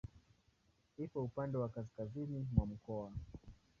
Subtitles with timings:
[0.97, 3.11] Ipo upande wa kaskazini mwa mkoa.